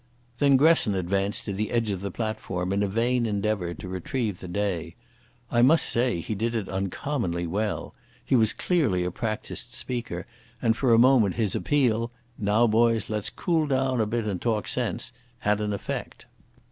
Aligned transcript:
Then 0.39 0.57
Gresson 0.57 0.95
advanced 0.95 1.45
to 1.45 1.53
the 1.53 1.69
edge 1.69 1.91
of 1.91 2.01
the 2.01 2.09
platform 2.09 2.73
in 2.73 2.81
a 2.81 2.87
vain 2.87 3.27
endeavour 3.27 3.75
to 3.75 3.87
retrieve 3.87 4.39
the 4.39 4.47
day. 4.47 4.95
I 5.51 5.61
must 5.61 5.85
say 5.85 6.21
he 6.21 6.33
did 6.33 6.55
it 6.55 6.67
uncommonly 6.67 7.45
well. 7.45 7.93
He 8.25 8.35
was 8.35 8.51
clearly 8.51 9.03
a 9.03 9.11
practised 9.11 9.75
speaker, 9.75 10.25
and 10.59 10.75
for 10.75 10.91
a 10.91 10.97
moment 10.97 11.35
his 11.35 11.53
appeal 11.53 12.09
"Now, 12.39 12.65
boys, 12.65 13.11
let's 13.11 13.29
cool 13.29 13.67
down 13.67 14.01
a 14.01 14.07
bit 14.07 14.25
and 14.25 14.41
talk 14.41 14.67
sense," 14.67 15.13
had 15.37 15.61
an 15.61 15.71
effect. 15.71 16.25